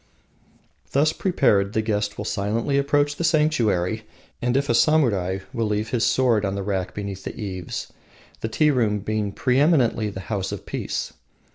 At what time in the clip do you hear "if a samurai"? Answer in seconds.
4.57-5.41